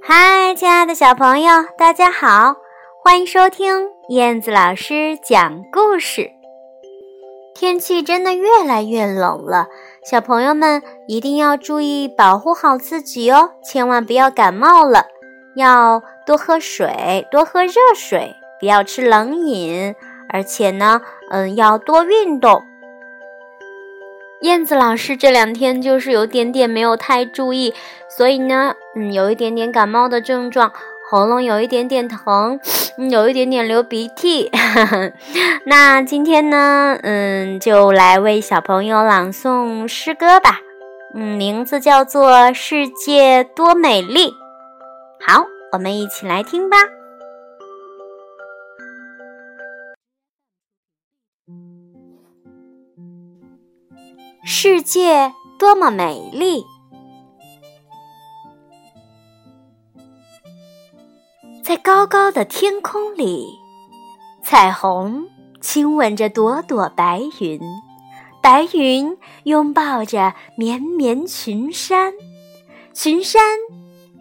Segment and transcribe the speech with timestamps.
[0.00, 2.56] 嗨亲爱的小朋友大家好
[3.02, 6.32] 欢迎收听燕子老师讲故事。
[7.54, 9.68] 天气真的越来越冷了
[10.04, 15.06] 小朋友们一定要注意保护好自己哦千万不要感冒了
[15.54, 19.94] 要多喝水多喝热水不要吃冷饮。
[20.32, 22.62] 而且呢嗯要多运动
[24.42, 27.72] 燕子老师这两天就是有点点没有太注意，
[28.08, 30.72] 所以呢，嗯，有一点点感冒的症状，
[31.08, 32.58] 喉咙有一点点疼，
[33.10, 34.50] 有一点点流鼻涕。
[35.64, 40.58] 那今天呢，嗯，就来为小朋友朗诵诗歌吧，
[41.14, 44.26] 嗯，名字叫做《世界多美丽》。
[45.24, 46.76] 好，我们一起来听吧。
[54.44, 56.64] 世界多么美丽，
[61.62, 63.46] 在高高的天空里，
[64.42, 65.28] 彩虹
[65.60, 67.60] 亲吻着朵朵白云，
[68.42, 72.12] 白云拥抱着绵绵群山，
[72.92, 73.40] 群山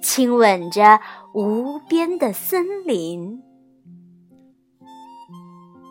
[0.00, 1.00] 亲吻着
[1.32, 3.42] 无边的森林，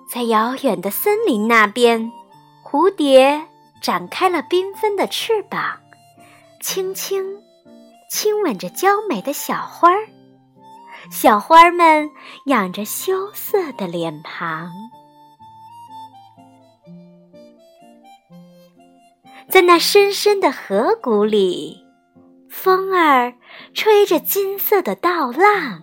[0.09, 2.09] 在遥远的森林那边，
[2.63, 3.49] 蝴蝶。
[3.84, 5.78] 展开了缤纷的翅膀，
[6.62, 7.22] 轻轻
[8.09, 10.08] 亲吻着娇美的小花儿。
[11.12, 12.09] 小花儿们
[12.45, 14.72] 仰着羞涩的脸庞，
[19.50, 21.84] 在那深深的河谷里，
[22.50, 23.34] 风儿
[23.73, 25.81] 吹着金色的稻浪。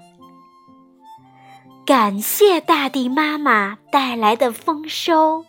[1.85, 5.45] 感谢大地妈妈带来的丰收，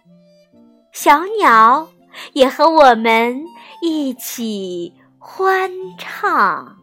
[0.91, 1.87] 小鸟。
[2.33, 3.43] 也和我们
[3.81, 6.81] 一起欢唱。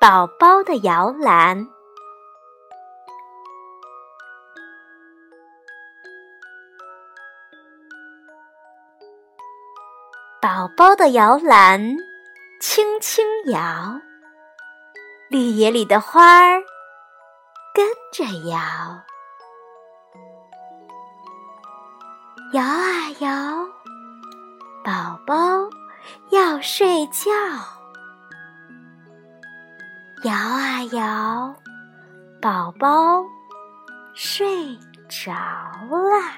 [0.00, 1.79] 宝宝的摇篮。
[10.40, 11.78] 宝宝的摇篮
[12.62, 14.00] 轻轻摇，
[15.28, 16.62] 绿野里的花儿
[17.74, 18.58] 跟着摇，
[22.54, 23.68] 摇啊摇，
[24.82, 25.34] 宝宝
[26.30, 27.30] 要睡觉，
[30.24, 31.54] 摇啊摇，
[32.40, 33.22] 宝宝
[34.14, 34.74] 睡
[35.06, 36.32] 着啦。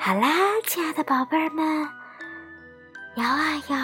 [0.00, 0.28] 好啦，
[0.64, 1.66] 亲爱的宝贝儿们，
[3.16, 3.76] 摇啊摇，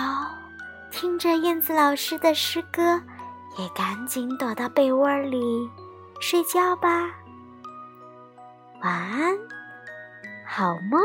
[0.90, 3.02] 听着燕子老师的诗歌，
[3.58, 5.68] 也赶紧躲到被窝里
[6.20, 7.10] 睡觉吧。
[8.80, 9.36] 晚安，
[10.46, 11.00] 好梦。